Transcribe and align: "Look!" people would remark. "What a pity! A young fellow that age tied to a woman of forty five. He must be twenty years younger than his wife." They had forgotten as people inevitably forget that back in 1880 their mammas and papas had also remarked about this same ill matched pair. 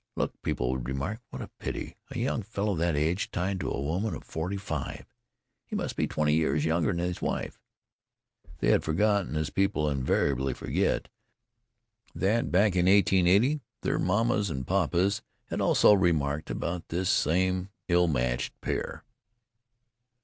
"Look!" 0.15 0.41
people 0.41 0.71
would 0.71 0.87
remark. 0.89 1.19
"What 1.29 1.43
a 1.43 1.47
pity! 1.59 1.95
A 2.09 2.17
young 2.17 2.41
fellow 2.41 2.73
that 2.73 2.95
age 2.95 3.29
tied 3.29 3.59
to 3.59 3.69
a 3.69 3.79
woman 3.79 4.15
of 4.15 4.23
forty 4.23 4.57
five. 4.57 5.05
He 5.67 5.75
must 5.75 5.95
be 5.95 6.07
twenty 6.07 6.33
years 6.33 6.65
younger 6.65 6.89
than 6.91 6.97
his 7.05 7.21
wife." 7.21 7.59
They 8.61 8.71
had 8.71 8.83
forgotten 8.83 9.35
as 9.35 9.51
people 9.51 9.87
inevitably 9.91 10.55
forget 10.55 11.07
that 12.15 12.49
back 12.51 12.75
in 12.75 12.87
1880 12.87 13.61
their 13.83 13.99
mammas 13.99 14.49
and 14.49 14.65
papas 14.65 15.21
had 15.51 15.61
also 15.61 15.93
remarked 15.93 16.49
about 16.49 16.87
this 16.89 17.07
same 17.07 17.69
ill 17.87 18.07
matched 18.07 18.59
pair. 18.59 19.03